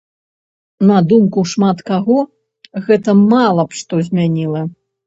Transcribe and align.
На 0.91 0.97
думку 1.11 1.43
шмат 1.53 1.83
каго, 1.91 2.19
гэта 2.89 3.09
мала 3.31 3.63
б 3.71 3.85
што 3.85 4.05
змяніла. 4.11 4.69